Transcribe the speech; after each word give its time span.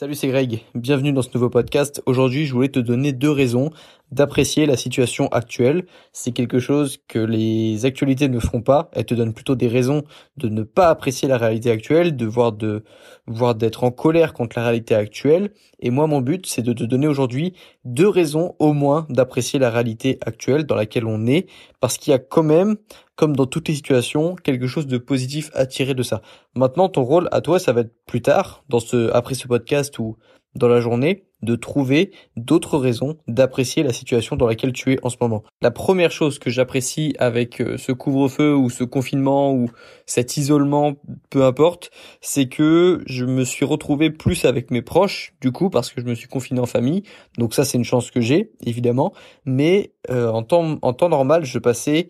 Salut, 0.00 0.14
c'est 0.14 0.28
Greg. 0.28 0.60
Bienvenue 0.76 1.12
dans 1.12 1.22
ce 1.22 1.30
nouveau 1.34 1.50
podcast. 1.50 2.00
Aujourd'hui, 2.06 2.46
je 2.46 2.52
voulais 2.52 2.68
te 2.68 2.78
donner 2.78 3.10
deux 3.10 3.32
raisons 3.32 3.70
d'apprécier 4.12 4.64
la 4.64 4.76
situation 4.76 5.26
actuelle. 5.32 5.86
C'est 6.12 6.30
quelque 6.30 6.60
chose 6.60 6.98
que 7.08 7.18
les 7.18 7.84
actualités 7.84 8.28
ne 8.28 8.38
font 8.38 8.62
pas. 8.62 8.90
Elles 8.92 9.06
te 9.06 9.14
donnent 9.14 9.34
plutôt 9.34 9.56
des 9.56 9.66
raisons 9.66 10.04
de 10.36 10.48
ne 10.48 10.62
pas 10.62 10.88
apprécier 10.88 11.26
la 11.26 11.36
réalité 11.36 11.72
actuelle, 11.72 12.14
de 12.14 12.26
voir 12.26 12.52
de, 12.52 12.84
voir 13.26 13.56
d'être 13.56 13.82
en 13.82 13.90
colère 13.90 14.34
contre 14.34 14.56
la 14.60 14.66
réalité 14.66 14.94
actuelle. 14.94 15.50
Et 15.80 15.90
moi, 15.90 16.06
mon 16.06 16.20
but, 16.20 16.46
c'est 16.46 16.62
de 16.62 16.72
te 16.72 16.84
donner 16.84 17.08
aujourd'hui 17.08 17.54
deux 17.84 18.08
raisons 18.08 18.54
au 18.60 18.74
moins 18.74 19.04
d'apprécier 19.10 19.58
la 19.58 19.70
réalité 19.70 20.20
actuelle 20.24 20.64
dans 20.64 20.76
laquelle 20.76 21.06
on 21.06 21.26
est. 21.26 21.48
Parce 21.80 21.98
qu'il 21.98 22.12
y 22.12 22.14
a 22.14 22.20
quand 22.20 22.44
même, 22.44 22.76
comme 23.18 23.34
dans 23.34 23.46
toutes 23.46 23.66
les 23.66 23.74
situations, 23.74 24.36
quelque 24.36 24.68
chose 24.68 24.86
de 24.86 24.96
positif 24.96 25.50
à 25.52 25.66
tirer 25.66 25.94
de 25.94 26.04
ça. 26.04 26.22
Maintenant, 26.54 26.88
ton 26.88 27.02
rôle 27.02 27.28
à 27.32 27.40
toi, 27.40 27.58
ça 27.58 27.72
va 27.72 27.80
être 27.80 27.92
plus 28.06 28.22
tard, 28.22 28.62
dans 28.68 28.78
ce, 28.78 29.10
après 29.12 29.34
ce 29.34 29.48
podcast 29.48 29.98
ou 29.98 30.16
dans 30.54 30.68
la 30.68 30.80
journée, 30.80 31.24
de 31.42 31.56
trouver 31.56 32.12
d'autres 32.36 32.78
raisons 32.78 33.18
d'apprécier 33.26 33.82
la 33.82 33.92
situation 33.92 34.36
dans 34.36 34.46
laquelle 34.46 34.72
tu 34.72 34.92
es 34.92 34.98
en 35.04 35.08
ce 35.08 35.16
moment. 35.20 35.42
La 35.62 35.72
première 35.72 36.12
chose 36.12 36.38
que 36.38 36.48
j'apprécie 36.50 37.14
avec 37.18 37.60
euh, 37.60 37.76
ce 37.76 37.92
couvre-feu 37.92 38.54
ou 38.54 38.70
ce 38.70 38.84
confinement 38.84 39.52
ou 39.52 39.68
cet 40.06 40.36
isolement, 40.36 40.94
peu 41.30 41.44
importe, 41.44 41.90
c'est 42.20 42.48
que 42.48 43.02
je 43.06 43.24
me 43.24 43.44
suis 43.44 43.64
retrouvé 43.64 44.10
plus 44.10 44.44
avec 44.44 44.70
mes 44.70 44.82
proches, 44.82 45.34
du 45.40 45.52
coup, 45.52 45.70
parce 45.70 45.92
que 45.92 46.00
je 46.00 46.06
me 46.06 46.14
suis 46.14 46.28
confiné 46.28 46.60
en 46.60 46.66
famille. 46.66 47.02
Donc 47.36 47.54
ça, 47.54 47.64
c'est 47.64 47.78
une 47.78 47.84
chance 47.84 48.10
que 48.10 48.20
j'ai, 48.20 48.52
évidemment. 48.64 49.12
Mais 49.44 49.92
euh, 50.10 50.28
en, 50.30 50.42
temps, 50.42 50.78
en 50.82 50.92
temps 50.92 51.08
normal, 51.08 51.44
je 51.44 51.58
passais 51.58 52.08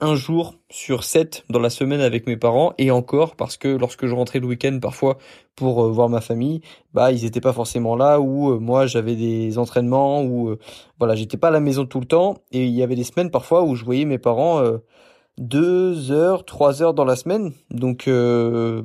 un 0.00 0.14
jour 0.14 0.54
sur 0.70 1.04
sept 1.04 1.44
dans 1.48 1.60
la 1.60 1.70
semaine 1.70 2.00
avec 2.00 2.26
mes 2.26 2.36
parents 2.36 2.74
et 2.78 2.90
encore 2.90 3.36
parce 3.36 3.56
que 3.56 3.68
lorsque 3.68 4.06
je 4.06 4.14
rentrais 4.14 4.40
le 4.40 4.46
week-end 4.46 4.78
parfois 4.80 5.18
pour 5.54 5.84
euh, 5.84 5.90
voir 5.90 6.08
ma 6.08 6.20
famille, 6.20 6.60
bah 6.92 7.12
ils 7.12 7.24
étaient 7.24 7.40
pas 7.40 7.52
forcément 7.52 7.96
là 7.96 8.20
ou 8.20 8.50
euh, 8.50 8.58
moi 8.58 8.86
j'avais 8.86 9.14
des 9.14 9.58
entraînements 9.58 10.22
ou 10.22 10.50
euh, 10.50 10.58
voilà 10.98 11.14
j'étais 11.14 11.36
pas 11.36 11.48
à 11.48 11.52
la 11.52 11.60
maison 11.60 11.86
tout 11.86 12.00
le 12.00 12.06
temps 12.06 12.38
et 12.52 12.64
il 12.64 12.72
y 12.72 12.82
avait 12.82 12.96
des 12.96 13.04
semaines 13.04 13.30
parfois 13.30 13.64
où 13.64 13.74
je 13.74 13.84
voyais 13.84 14.04
mes 14.04 14.18
parents 14.18 14.62
deux 15.36 16.12
heures, 16.12 16.44
trois 16.44 16.82
heures 16.82 16.94
dans 16.94 17.04
la 17.04 17.16
semaine, 17.16 17.52
donc 17.70 18.08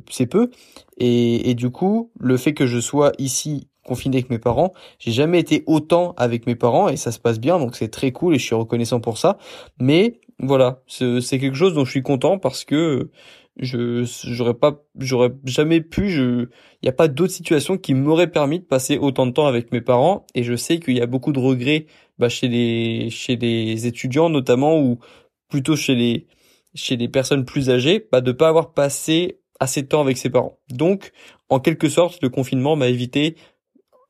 c'est 0.09 0.25
peu 0.25 0.49
et, 0.97 1.49
et 1.49 1.53
du 1.53 1.69
coup 1.69 2.11
le 2.19 2.37
fait 2.37 2.53
que 2.53 2.65
je 2.65 2.79
sois 2.79 3.11
ici 3.17 3.67
confiné 3.85 4.17
avec 4.17 4.29
mes 4.29 4.39
parents. 4.39 4.71
J'ai 4.99 5.11
jamais 5.11 5.39
été 5.39 5.63
autant 5.65 6.13
avec 6.17 6.45
mes 6.45 6.55
parents 6.55 6.89
et 6.89 6.97
ça 6.97 7.11
se 7.11 7.19
passe 7.19 7.39
bien, 7.39 7.57
donc 7.57 7.75
c'est 7.75 7.89
très 7.89 8.11
cool 8.11 8.35
et 8.35 8.39
je 8.39 8.45
suis 8.45 8.55
reconnaissant 8.55 8.99
pour 8.99 9.17
ça. 9.17 9.37
Mais 9.79 10.19
voilà, 10.39 10.81
c'est 10.87 11.39
quelque 11.39 11.55
chose 11.55 11.73
dont 11.73 11.85
je 11.85 11.91
suis 11.91 12.03
content 12.03 12.37
parce 12.39 12.63
que 12.63 13.09
je 13.57 14.05
j'aurais 14.23 14.53
pas 14.53 14.81
j'aurais 14.97 15.31
jamais 15.43 15.81
pu 15.81 16.09
je 16.09 16.47
il 16.81 16.85
y 16.85 16.89
a 16.89 16.93
pas 16.93 17.09
d'autres 17.09 17.33
situations 17.33 17.77
qui 17.77 17.93
m'auraient 17.93 18.31
permis 18.31 18.59
de 18.59 18.63
passer 18.63 18.97
autant 18.97 19.25
de 19.25 19.31
temps 19.31 19.47
avec 19.47 19.71
mes 19.73 19.81
parents 19.81 20.25
et 20.33 20.43
je 20.43 20.55
sais 20.55 20.79
qu'il 20.79 20.97
y 20.97 21.01
a 21.01 21.07
beaucoup 21.07 21.33
de 21.33 21.39
regrets 21.39 21.87
bah, 22.19 22.29
chez 22.29 22.47
les 22.47 23.09
chez 23.09 23.35
les 23.35 23.85
étudiants 23.85 24.29
notamment 24.29 24.79
ou 24.79 24.99
plutôt 25.49 25.75
chez 25.75 25.95
les 25.95 26.27
chez 26.73 26.95
les 26.95 27.09
personnes 27.09 27.43
plus 27.43 27.69
âgées 27.69 28.07
bah 28.11 28.21
de 28.21 28.31
pas 28.31 28.47
avoir 28.47 28.73
passé 28.73 29.39
assez 29.59 29.81
de 29.81 29.87
temps 29.87 30.01
avec 30.01 30.17
ses 30.17 30.29
parents. 30.29 30.57
Donc 30.69 31.11
en 31.49 31.59
quelque 31.59 31.89
sorte 31.89 32.21
le 32.21 32.29
confinement 32.29 32.77
m'a 32.77 32.87
évité 32.87 33.35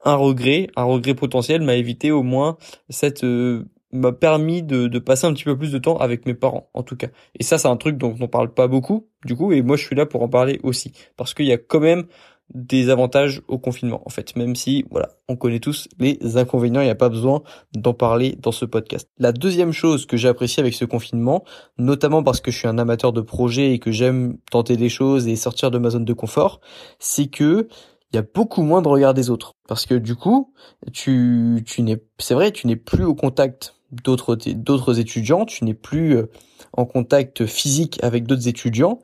un 0.05 0.15
regret, 0.15 0.69
un 0.75 0.83
regret 0.83 1.15
potentiel 1.15 1.61
m'a 1.61 1.75
évité 1.75 2.11
au 2.11 2.23
moins 2.23 2.57
cette 2.89 3.23
euh, 3.23 3.65
m'a 3.91 4.11
permis 4.11 4.63
de, 4.63 4.87
de, 4.87 4.99
passer 4.99 5.25
un 5.25 5.33
petit 5.33 5.43
peu 5.43 5.57
plus 5.57 5.71
de 5.71 5.77
temps 5.77 5.97
avec 5.97 6.25
mes 6.25 6.33
parents, 6.33 6.69
en 6.73 6.83
tout 6.83 6.95
cas. 6.95 7.07
Et 7.39 7.43
ça, 7.43 7.57
c'est 7.57 7.67
un 7.67 7.77
truc 7.77 7.97
dont 7.97 8.15
on 8.19 8.27
parle 8.27 8.53
pas 8.53 8.67
beaucoup, 8.67 9.07
du 9.25 9.35
coup, 9.35 9.51
et 9.51 9.61
moi, 9.61 9.77
je 9.77 9.85
suis 9.85 9.95
là 9.95 10.05
pour 10.05 10.21
en 10.21 10.29
parler 10.29 10.59
aussi. 10.63 10.91
Parce 11.17 11.33
qu'il 11.33 11.45
y 11.45 11.51
a 11.51 11.57
quand 11.57 11.79
même 11.79 12.05
des 12.53 12.89
avantages 12.89 13.41
au 13.47 13.59
confinement, 13.59 14.01
en 14.05 14.09
fait, 14.09 14.35
même 14.35 14.55
si, 14.55 14.85
voilà, 14.89 15.09
on 15.27 15.35
connaît 15.35 15.59
tous 15.59 15.87
les 15.99 16.37
inconvénients, 16.37 16.81
il 16.81 16.85
n'y 16.85 16.89
a 16.89 16.95
pas 16.95 17.09
besoin 17.09 17.43
d'en 17.73 17.93
parler 17.93 18.37
dans 18.39 18.51
ce 18.51 18.65
podcast. 18.65 19.07
La 19.19 19.31
deuxième 19.31 19.71
chose 19.71 20.05
que 20.05 20.17
j'ai 20.17 20.27
apprécié 20.27 20.61
avec 20.61 20.73
ce 20.73 20.85
confinement, 20.85 21.43
notamment 21.77 22.23
parce 22.23 22.41
que 22.41 22.49
je 22.49 22.57
suis 22.57 22.67
un 22.67 22.79
amateur 22.79 23.13
de 23.13 23.21
projet 23.21 23.73
et 23.73 23.79
que 23.79 23.91
j'aime 23.91 24.37
tenter 24.51 24.77
des 24.77 24.89
choses 24.89 25.27
et 25.27 25.35
sortir 25.35 25.69
de 25.69 25.77
ma 25.77 25.91
zone 25.91 26.05
de 26.05 26.13
confort, 26.13 26.59
c'est 26.97 27.27
que 27.27 27.67
il 28.11 28.15
y 28.15 28.19
a 28.19 28.23
beaucoup 28.23 28.63
moins 28.63 28.81
de 28.81 28.87
regard 28.87 29.13
des 29.13 29.29
autres. 29.29 29.53
Parce 29.67 29.85
que 29.85 29.93
du 29.93 30.15
coup, 30.15 30.51
tu, 30.93 31.63
tu 31.65 31.83
n'es, 31.83 32.01
c'est 32.17 32.33
vrai, 32.33 32.51
tu 32.51 32.65
n'es 32.65 32.75
plus 32.75 33.03
au 33.03 33.13
contact 33.13 33.75
d'autres 33.91 34.35
d'autres 34.35 34.99
étudiants, 34.99 35.45
tu 35.45 35.65
n'es 35.65 35.73
plus 35.73 36.15
euh, 36.15 36.29
en 36.73 36.85
contact 36.85 37.45
physique 37.45 37.99
avec 38.03 38.27
d'autres 38.27 38.47
étudiants, 38.47 38.99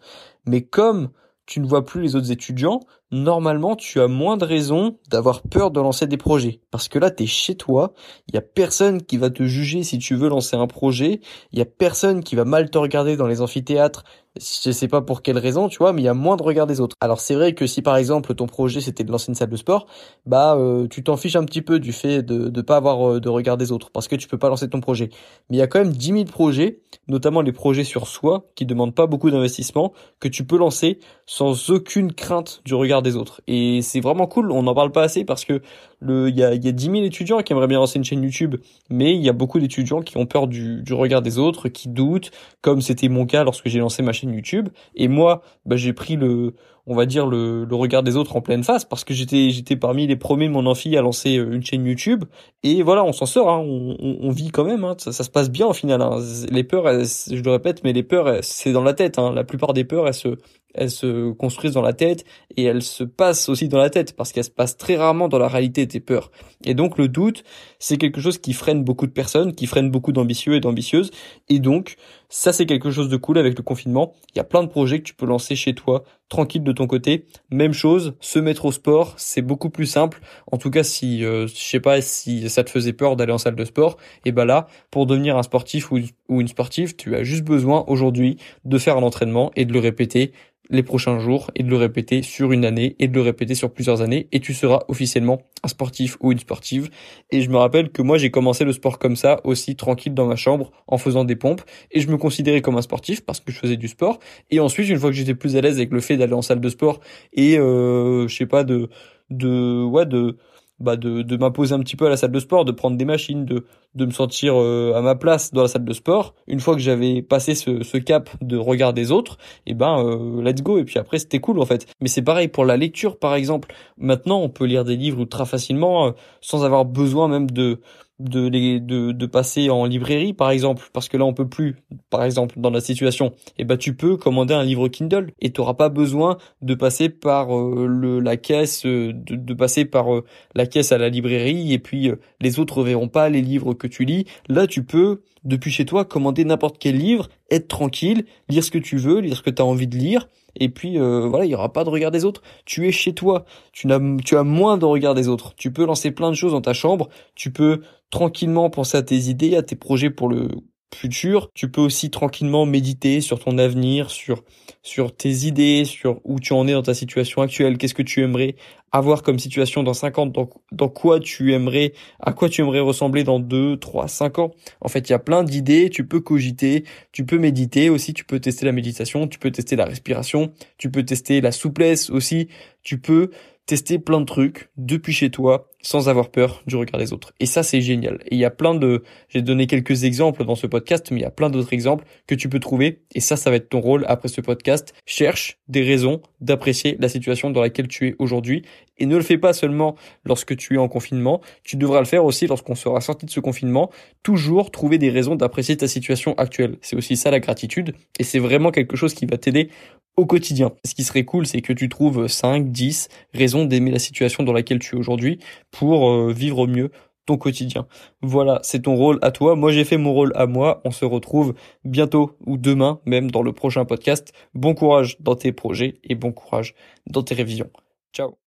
mais 0.46 0.64
comme 0.64 1.10
tu 1.46 1.60
ne 1.60 1.68
vois 1.68 1.86
plus 1.86 2.02
les 2.02 2.16
autres 2.16 2.32
étudiants, 2.32 2.82
normalement 3.12 3.76
tu 3.76 4.02
as 4.02 4.08
moins 4.08 4.38
de 4.38 4.46
raisons 4.46 4.98
d'avoir 5.10 5.42
peur 5.42 5.72
de 5.72 5.80
lancer 5.80 6.08
des 6.08 6.18
projets. 6.18 6.62
Parce 6.72 6.88
que 6.88 7.00
là, 7.00 7.12
tu 7.12 7.24
es 7.24 7.28
chez 7.28 7.56
toi, 7.56 7.94
il 8.28 8.36
y 8.36 8.38
a 8.38 8.42
personne 8.42 9.02
qui 9.02 9.18
va 9.18 9.30
te 9.30 9.44
juger 9.44 9.84
si 9.84 10.00
tu 10.00 10.16
veux 10.16 10.30
lancer 10.30 10.56
un 10.56 10.68
projet, 10.68 11.22
il 11.52 11.60
y 11.60 11.62
a 11.62 11.66
personne 11.66 12.24
qui 12.24 12.36
va 12.36 12.46
mal 12.46 12.70
te 12.70 12.78
regarder 12.78 13.16
dans 13.18 13.28
les 13.28 13.42
amphithéâtres 13.42 14.04
je 14.38 14.72
sais 14.72 14.88
pas 14.88 15.02
pour 15.02 15.22
quelle 15.22 15.38
raison, 15.38 15.70
tu 15.70 15.78
vois, 15.78 15.94
mais 15.94 16.02
il 16.02 16.06
y 16.06 16.10
a 16.10 16.14
moins 16.14 16.36
de 16.36 16.44
regard 16.44 16.68
des 16.68 16.82
autres. 16.82 16.96
Alors 17.00 17.20
c'est 17.22 17.36
vrai 17.36 17.54
que 17.54 17.68
si 17.68 17.82
par 17.82 17.96
exemple 17.96 18.34
ton 18.36 18.48
projet 18.48 18.82
c'était 18.82 19.04
de 19.04 19.12
lancer 19.12 19.30
une 19.30 19.36
salle 19.36 19.50
de 19.50 19.56
sport, 19.56 19.88
bah 20.26 20.56
euh, 20.56 20.88
tu 20.88 21.04
t'en 21.04 21.16
fiches 21.16 21.38
un 21.38 21.46
petit 21.46 21.62
peu 21.62 21.80
du 21.80 21.94
fait 21.94 22.22
de 22.22 22.50
ne 22.50 22.62
pas 22.62 22.78
avoir 22.78 23.14
euh, 23.14 23.20
de 23.22 23.30
regard 23.30 23.58
des 23.58 23.72
autres 23.72 23.92
parce 23.92 24.08
que 24.08 24.16
tu 24.16 24.28
peux 24.28 24.38
pas 24.38 24.50
lancer 24.50 24.70
ton 24.70 24.82
projet. 24.82 25.10
Mais 25.50 25.58
il 25.58 25.60
y 25.60 25.62
a 25.62 25.68
quand 25.68 25.80
même 25.80 25.94
10 25.94 26.06
000 26.08 26.24
projets, 26.26 26.82
notamment 27.08 27.42
les 27.42 27.54
projets 27.54 27.86
sur 27.86 28.08
soi 28.08 28.50
qui 28.56 28.66
demandent 28.66 28.96
pas 28.96 29.08
beaucoup 29.08 29.32
d'investissement, 29.32 29.94
que 30.20 30.28
tu 30.28 30.46
peux 30.46 30.58
lancer 30.58 31.00
sans 31.26 31.70
aucune 31.70 32.12
crainte 32.12 32.62
du 32.66 32.74
regard 32.74 32.95
des 33.02 33.16
autres. 33.16 33.42
Et 33.48 33.82
c'est 33.82 34.00
vraiment 34.00 34.28
cool, 34.28 34.52
on 34.52 34.64
n'en 34.64 34.74
parle 34.74 34.92
pas 34.92 35.04
assez 35.04 35.26
parce 35.26 35.46
que 35.46 35.62
le 36.00 36.30
il 36.30 36.36
y 36.36 36.44
a, 36.44 36.54
y 36.54 36.68
a 36.68 36.72
10 36.72 36.86
000 36.86 36.96
étudiants 36.98 37.42
qui 37.42 37.54
aimeraient 37.54 37.68
bien 37.68 37.80
lancer 37.80 37.98
une 37.98 38.04
chaîne 38.04 38.24
YouTube, 38.24 38.56
mais 38.90 39.16
il 39.16 39.22
y 39.22 39.30
a 39.30 39.34
beaucoup 39.34 39.60
d'étudiants 39.60 40.02
qui 40.02 40.18
ont 40.18 40.26
peur 40.26 40.48
du, 40.48 40.84
regard 40.92 41.22
des 41.22 41.38
autres, 41.38 41.70
qui 41.70 41.90
doutent, 41.90 42.32
comme 42.62 42.82
c'était 42.82 43.10
mon 43.10 43.26
cas 43.26 43.44
lorsque 43.44 43.68
j'ai 43.68 43.80
lancé 43.80 44.04
ma 44.04 44.12
chaîne 44.12 44.34
YouTube. 44.34 44.70
Et 44.96 45.08
moi, 45.08 45.42
bah, 45.66 45.76
j'ai 45.76 45.94
pris 45.94 46.16
le, 46.16 46.56
on 46.88 46.96
va 46.96 47.06
dire 47.06 47.26
le, 47.26 47.66
le, 47.66 47.76
regard 47.76 48.04
des 48.04 48.16
autres 48.16 48.36
en 48.36 48.42
pleine 48.42 48.64
face 48.64 48.86
parce 48.86 49.04
que 49.04 49.14
j'étais 49.14 49.50
j'étais 49.50 49.76
parmi 49.76 50.06
les 50.08 50.16
premiers 50.16 50.48
de 50.48 50.54
mon 50.54 50.66
amphi 50.66 50.96
à 50.98 51.02
lancer 51.02 51.38
euh, 51.38 51.52
une 51.54 51.64
chaîne 51.64 51.86
YouTube. 51.86 52.26
Et 52.64 52.84
voilà, 52.84 53.04
on 53.04 53.12
s'en 53.12 53.26
sort, 53.26 53.50
hein, 53.50 53.60
on, 53.60 53.98
on, 54.00 54.32
vit 54.32 54.50
quand 54.50 54.66
même, 54.66 54.84
hein, 54.84 54.96
ça, 54.98 55.12
ça, 55.12 55.24
se 55.24 55.30
passe 55.30 55.50
bien 55.50 55.68
au 55.68 55.74
final. 55.74 56.02
Hein. 56.02 56.20
Les 56.50 56.64
peurs, 56.64 56.86
je 56.86 57.42
le 57.42 57.52
répète, 57.52 57.84
mais 57.84 57.94
les 57.94 58.04
peurs, 58.04 58.40
c'est 58.42 58.72
dans 58.72 58.84
la 58.84 58.94
tête. 58.94 59.20
Hein. 59.20 59.34
La 59.34 59.44
plupart 59.44 59.74
des 59.74 59.84
peurs, 59.84 60.08
elles 60.08 60.14
se 60.14 60.38
elles 60.76 60.92
se 60.92 61.32
construisent 61.32 61.74
dans 61.74 61.82
la 61.82 61.94
tête 61.94 62.26
et 62.56 62.64
elles 62.64 62.84
se 62.84 63.04
passent 63.04 63.50
aussi 63.50 63.68
dans 63.68 63.78
la 63.78 63.90
tête 63.90 64.16
parce 64.16 64.32
qu'elles 64.32 64.44
se 64.44 64.50
passent 64.50 64.78
très 64.78 64.96
rarement 64.96 65.28
dans 65.28 65.40
la 65.40 65.48
réalité 65.48 65.88
tes 65.88 66.00
peurs. 66.00 66.32
Et 66.64 66.74
donc 66.74 66.98
le 66.98 67.08
doute, 67.08 67.44
c'est 67.80 67.98
quelque 67.98 68.22
chose 68.22 68.38
qui 68.38 68.54
freine 68.54 68.84
beaucoup 68.84 69.08
de 69.08 69.12
personnes, 69.12 69.56
qui 69.56 69.66
freine 69.66 69.90
beaucoup 69.90 70.12
d'ambitieux 70.12 70.56
et 70.56 70.60
d'ambitieuses. 70.60 71.12
Et 71.50 71.60
donc 71.60 71.96
ça 72.36 72.52
c'est 72.52 72.66
quelque 72.66 72.92
chose 72.92 73.08
de 73.08 73.16
cool 73.16 73.38
avec 73.38 73.58
le 73.58 73.64
confinement. 73.64 74.12
Il 74.34 74.38
y 74.38 74.42
a 74.42 74.44
plein 74.44 74.62
de 74.62 74.68
projets 74.68 75.00
que 75.00 75.06
tu 75.06 75.14
peux 75.14 75.26
lancer 75.26 75.56
chez 75.56 75.74
toi, 75.74 76.04
tranquille 76.28 76.64
de 76.64 76.72
ton 76.74 76.86
côté. 76.86 77.28
Même 77.50 77.72
chose, 77.72 78.14
se 78.20 78.40
mettre 78.40 78.66
au 78.66 78.74
sport, 78.74 79.14
c'est 79.16 79.42
beaucoup 79.42 79.70
plus 79.70 79.86
simple. 79.86 80.20
En 80.52 80.58
tout 80.58 80.70
cas 80.70 80.84
si 80.84 81.24
euh, 81.24 81.48
je 81.48 81.56
sais 81.56 81.80
pas 81.80 82.02
si 82.02 82.50
ça 82.50 82.66
te 82.66 82.70
faisait 82.70 82.92
peur 82.92 83.16
d'aller 83.16 83.32
en 83.32 83.38
salle 83.38 83.56
de 83.56 83.64
sport, 83.64 83.96
et 84.26 84.34
ben 84.34 84.44
là 84.44 84.68
pour 84.92 85.06
devenir 85.06 85.38
un 85.38 85.44
sportif 85.44 85.92
ou 85.92 86.02
une 86.30 86.48
sportive, 86.50 86.98
tu 86.98 87.16
as 87.16 87.24
juste 87.24 87.46
besoin 87.46 87.86
aujourd'hui 87.88 88.38
de 88.66 88.78
faire 88.78 88.98
un 88.98 89.04
entraînement 89.04 89.52
et 89.56 89.64
de 89.64 89.72
le 89.72 89.80
répéter 89.80 90.34
les 90.70 90.84
prochains 90.84 91.20
jours 91.20 91.52
et 91.56 91.64
de 91.64 91.70
le 91.70 91.78
répéter 91.78 92.22
sur 92.22 92.52
une 92.52 92.66
année 92.66 92.96
et 93.00 93.08
de 93.08 93.14
le 93.14 93.22
répéter 93.22 93.56
sur 93.56 93.72
plusieurs 93.72 94.02
années 94.02 94.28
et 94.32 94.40
tu 94.40 94.54
seras 94.54 94.80
officiellement 94.88 95.42
un 95.64 95.68
sportif 95.68 96.18
ou 96.22 96.32
une 96.32 96.40
sportive. 96.40 96.90
Et 97.32 97.42
je 97.42 97.50
me 97.50 97.58
rappelle 97.58 97.90
que 97.90 98.02
moi 98.02 98.18
j'ai 98.18 98.32
commencé 98.32 98.64
le 98.64 98.74
sport 98.74 99.00
comme 99.00 99.16
ça 99.16 99.42
aussi 99.44 99.76
tranquille 99.76 100.14
dans 100.14 100.26
ma 100.26 100.36
chambre 100.36 100.72
en 100.88 100.98
faisant 100.98 101.26
des 101.26 101.36
pompes 101.36 101.62
et 101.92 102.00
je 102.00 102.08
me 102.08 102.18
considérais 102.18 102.62
comme 102.62 102.78
un 102.78 102.82
sportif 102.82 103.26
parce 103.26 103.40
que 103.40 103.52
je 103.52 103.60
faisais 103.60 103.78
du 103.78 103.88
sport. 103.88 104.20
Et 104.52 104.60
ensuite 104.60 104.90
une 104.90 105.00
fois 105.00 105.10
que 105.10 105.16
j'étais 105.16 105.36
plus 105.36 105.56
à 105.56 105.62
l'aise 105.62 105.78
avec 105.78 105.92
le 105.92 106.00
fait 106.00 106.18
d'aller 106.18 106.34
en 106.34 106.42
salle 106.42 106.62
de 106.62 106.70
sport 106.70 107.00
et 107.34 107.58
euh, 107.58 108.28
je 108.28 108.36
sais 108.36 108.46
pas 108.46 108.64
de 108.64 108.90
de 109.30 109.84
ouais 109.84 110.06
de 110.06 110.38
bah 110.80 110.98
de, 110.98 111.22
de 111.22 111.38
m'imposer 111.38 111.74
un 111.74 111.80
petit 111.80 111.96
peu 111.96 112.06
à 112.06 112.10
la 112.10 112.18
salle 112.18 112.32
de 112.32 112.40
sport, 112.40 112.66
de 112.66 112.72
prendre 112.72 112.98
des 112.98 113.06
machines, 113.06 113.46
de, 113.46 113.66
de 113.96 114.06
me 114.06 114.12
sentir 114.12 114.56
euh, 114.60 114.94
à 114.96 115.02
ma 115.02 115.16
place 115.16 115.54
dans 115.54 115.62
la 115.62 115.68
salle 115.68 115.86
de 115.86 115.94
sport. 115.94 116.36
Une 116.48 116.60
fois 116.60 116.76
que 116.76 116.82
j'avais 116.82 117.22
passé 117.22 117.56
ce, 117.56 117.84
ce 117.84 117.98
cap 117.98 118.30
de 118.42 118.58
regard 118.58 118.94
des 118.94 119.12
autres, 119.12 119.38
et 119.66 119.72
eh 119.72 119.74
ben 119.74 120.04
euh, 120.04 120.42
let's 120.42 120.62
go. 120.62 120.78
Et 120.78 120.84
puis 120.84 121.00
après 121.00 121.18
c'était 121.18 121.40
cool 121.40 121.60
en 121.60 121.66
fait. 121.66 121.88
Mais 122.02 122.08
c'est 122.08 122.22
pareil 122.22 122.48
pour 122.50 122.66
la 122.66 122.78
lecture 122.78 123.18
par 123.18 123.36
exemple. 123.36 123.74
Maintenant 123.98 124.42
on 124.42 124.50
peut 124.50 124.66
lire 124.66 124.84
des 124.84 124.98
livres 124.98 125.22
ultra 125.22 125.46
facilement 125.46 126.08
euh, 126.08 126.12
sans 126.42 126.66
avoir 126.66 126.86
besoin 126.86 127.28
même 127.28 127.50
de 127.50 127.80
de, 128.20 128.48
les, 128.48 128.80
de, 128.80 129.12
de 129.12 129.26
passer 129.26 129.70
en 129.70 129.86
librairie 129.86 130.34
par 130.34 130.52
exemple 130.52 130.84
parce 130.94 131.10
que 131.10 131.18
là 131.18 131.26
on 131.26 131.34
peut 131.34 131.50
plus 131.50 131.76
par 132.10 132.24
exemple 132.24 132.56
dans 132.58 132.70
la 132.70 132.80
situation 132.80 133.28
et 133.58 133.60
eh 133.60 133.64
ben 133.66 133.78
tu 133.78 133.96
peux 133.96 134.16
commander 134.18 134.54
un 134.54 134.64
livre 134.64 134.88
Kindle 134.88 135.32
et 135.42 135.52
tu 135.52 135.62
pas 135.78 135.90
besoin 135.90 136.38
de 136.62 136.76
passer 136.76 137.10
par 137.10 137.58
euh, 137.58 137.88
le 137.88 138.20
la 138.20 138.38
caisse 138.38 138.86
euh, 138.86 139.12
de, 139.14 139.36
de 139.36 139.54
passer 139.54 139.86
par 139.86 140.14
euh, 140.14 140.24
la 140.54 140.66
caisse 140.66 140.92
à 140.92 140.98
la 140.98 141.10
librairie 141.10 141.74
et 141.74 141.80
puis 141.80 142.12
les 142.40 142.60
autres 142.60 142.84
verront 142.84 143.08
pas 143.08 143.30
les 143.30 143.42
livres 143.42 143.74
que 143.74 143.88
tu 143.88 144.06
lis. 144.06 144.26
Là, 144.48 144.68
tu 144.68 144.84
peux, 144.84 145.22
depuis 145.44 145.72
chez 145.72 145.86
toi, 145.86 146.06
commander 146.06 146.46
n'importe 146.46 146.78
quel 146.80 146.98
livre, 146.98 147.30
être 147.52 147.68
tranquille, 147.68 148.26
lire 148.50 148.64
ce 148.64 148.72
que 148.72 148.78
tu 148.78 148.98
veux, 148.98 149.20
lire 149.20 149.38
ce 149.38 149.42
que 149.42 149.50
tu 149.50 149.62
as 149.62 149.66
envie 149.66 149.88
de 149.88 149.98
lire, 149.98 150.28
et 150.56 150.70
puis 150.70 151.00
euh, 151.00 151.28
voilà, 151.28 151.46
il 151.46 151.52
y 151.52 151.56
aura 151.56 151.72
pas 151.74 151.84
de 151.84 151.90
regard 151.90 152.12
des 152.12 152.26
autres. 152.26 152.42
Tu 152.66 152.88
es 152.88 152.92
chez 152.92 153.14
toi, 153.14 153.46
tu 153.72 153.88
tu 154.24 154.38
as 154.38 154.44
moins 154.44 154.78
de 154.78 154.86
regard 154.86 155.14
des 155.14 155.28
autres. 155.28 155.54
Tu 155.56 155.72
peux 155.72 155.86
lancer 155.86 156.12
plein 156.12 156.30
de 156.30 156.36
choses 156.36 156.52
dans 156.54 156.62
ta 156.62 156.74
chambre, 156.74 157.10
tu 157.36 157.52
peux 157.52 157.82
tranquillement 158.10 158.70
penser 158.70 158.98
à 158.98 159.04
tes 159.04 159.30
idées, 159.30 159.56
à 159.56 159.64
tes 159.64 159.76
projets 159.76 160.10
pour 160.10 160.30
le 160.30 160.50
futur. 160.94 161.50
Tu 161.54 161.70
peux 161.70 161.82
aussi 161.82 162.10
tranquillement 162.10 162.66
méditer 162.66 163.22
sur 163.22 163.40
ton 163.40 163.58
avenir, 163.58 164.10
sur 164.12 164.44
sur 164.82 165.16
tes 165.16 165.46
idées, 165.48 165.84
sur 165.86 166.22
où 166.24 166.40
tu 166.40 166.54
en 166.54 166.68
es 166.68 166.74
dans 166.74 166.84
ta 166.84 166.94
situation 166.94 167.42
actuelle, 167.42 167.78
qu'est-ce 167.78 167.96
que 167.96 168.04
tu 168.04 168.22
aimerais 168.22 168.56
avoir 168.92 169.24
comme 169.24 169.40
situation 169.40 169.84
dans 169.84 169.94
5 169.94 170.20
ans, 170.20 170.26
dans, 170.26 170.50
dans 170.72 170.88
quoi 170.90 171.20
tu 171.20 171.54
aimerais, 171.54 171.94
à 172.20 172.32
quoi 172.34 172.48
tu 172.50 172.62
aimerais 172.62 172.80
ressembler 172.80 173.24
dans 173.24 173.40
2, 173.40 173.78
3, 173.78 174.08
5 174.08 174.40
ans. 174.40 174.52
En 174.80 174.88
fait, 174.88 175.10
il 175.10 175.12
y 175.12 175.16
a 175.16 175.20
plein 175.20 175.44
d'idées, 175.44 175.90
tu 175.90 176.08
peux 176.08 176.22
cogiter, 176.22 176.86
tu 177.12 177.26
peux 177.26 177.38
méditer 177.38 177.90
aussi, 177.90 178.14
tu 178.14 178.24
peux 178.24 178.40
tester 178.40 178.66
la 178.66 178.72
méditation, 178.72 179.28
tu 179.28 179.38
peux 179.38 179.52
tester 179.52 179.76
la 179.76 179.86
respiration, 179.86 180.54
tu 180.78 180.90
peux 180.90 181.04
tester 181.04 181.42
la 181.42 181.52
souplesse 181.52 182.10
aussi, 182.10 182.48
tu 182.84 183.00
peux 183.00 183.32
tester 183.66 184.00
plein 184.00 184.22
de 184.22 184.26
trucs 184.26 184.70
depuis 184.78 185.14
chez 185.14 185.30
toi 185.32 185.70
sans 185.86 186.10
avoir 186.10 186.30
peur 186.30 186.64
du 186.66 186.76
regard 186.76 187.00
des 187.00 187.14
autres. 187.14 187.34
Et 187.40 187.46
ça, 187.46 187.62
c'est 187.62 187.80
génial. 187.80 188.20
Et 188.26 188.36
il 188.36 188.38
y 188.40 188.46
a 188.46 188.50
plein 188.50 188.74
de, 188.74 189.04
j'ai 189.30 189.44
donné 189.44 189.68
quelques 189.68 190.04
exemples 190.04 190.44
dans 190.44 190.56
ce 190.56 190.66
podcast, 190.66 191.12
mais 191.12 191.20
il 191.20 191.24
y 191.24 191.28
a 191.28 191.32
plein 191.32 191.52
d'autres 191.52 191.74
exemples 191.74 192.06
que 192.26 192.34
tu 192.34 192.50
peux 192.50 192.60
trouver. 192.60 193.04
Et 193.14 193.20
ça, 193.20 193.36
ça 193.36 193.52
va 193.52 193.58
être 193.58 193.70
ton 193.70 193.82
rôle 193.82 194.04
après 194.08 194.28
ce 194.28 194.42
podcast. 194.42 194.96
Cherche 195.06 195.60
des 195.68 195.84
raisons 195.84 196.22
d'apprécier 196.42 196.98
la 197.00 197.08
situation 197.08 197.52
dans 197.52 197.62
laquelle 197.62 197.88
tu 197.88 198.08
es 198.08 198.16
aujourd'hui. 198.18 198.64
Et 198.98 199.06
ne 199.06 199.16
le 199.16 199.22
fais 199.22 199.38
pas 199.38 199.54
seulement 199.54 199.96
lorsque 200.24 200.56
tu 200.58 200.76
es 200.76 200.78
en 200.78 200.88
confinement. 200.88 201.42
Tu 201.64 201.76
devras 201.76 202.00
le 202.00 202.06
faire 202.06 202.26
aussi 202.26 202.48
lorsqu'on 202.48 202.76
sera 202.76 203.00
sorti 203.00 203.28
de 203.28 203.32
ce 203.32 203.40
confinement. 203.40 203.92
Toujours 204.24 204.72
trouver 204.72 204.98
des 204.98 205.12
raisons 205.12 205.36
d'apprécier 205.36 205.78
ta 205.78 205.88
situation 205.88 206.34
actuelle. 206.38 206.78
C'est 206.82 206.96
aussi 206.96 207.16
ça 207.16 207.30
la 207.30 207.40
gratitude. 207.40 207.94
Et 208.18 208.24
c'est 208.24 208.40
vraiment 208.40 208.72
quelque 208.72 208.96
chose 208.96 209.14
qui 209.14 209.28
va 209.28 209.38
t'aider 209.38 209.70
au 210.18 210.26
quotidien. 210.26 210.72
Ce 210.86 210.94
qui 210.94 211.04
serait 211.04 211.26
cool, 211.26 211.46
c'est 211.46 211.62
que 211.62 211.74
tu 211.74 211.90
trouves 211.90 212.28
5, 212.28 212.72
10 212.72 213.10
raisons 213.34 213.66
d'aimer 213.66 213.92
la 213.92 214.00
situation 214.00 214.44
dans 214.44 214.54
laquelle 214.54 214.80
tu 214.80 214.96
es 214.96 215.00
aujourd'hui 215.00 215.40
pour 215.72 216.10
euh, 216.10 216.32
vivre 216.32 216.68
mieux 216.68 216.92
ton 217.26 217.38
quotidien. 217.38 217.88
Voilà, 218.22 218.60
c'est 218.64 218.84
ton 218.84 218.96
rôle 218.96 219.20
à 219.22 219.32
toi. 219.32 219.56
Moi, 219.56 219.72
j'ai 219.72 219.84
fait 219.84 219.98
mon 219.98 220.14
rôle 220.14 220.32
à 220.36 220.46
moi. 220.46 220.82
On 220.86 220.92
se 220.92 221.06
retrouve 221.06 221.56
bientôt 221.84 222.38
ou 222.46 222.58
demain 222.58 223.00
même 223.06 223.32
dans 223.32 223.42
le 223.42 223.52
prochain 223.52 223.86
podcast. 223.86 224.32
Bon 224.54 224.74
courage 224.76 225.18
dans 225.20 225.36
tes 225.36 225.52
projets 225.52 226.00
et 226.04 226.16
bon 226.16 226.32
courage 226.32 226.76
dans 227.08 227.24
tes 227.24 227.36
révisions. 227.36 227.70
Ciao 228.14 228.38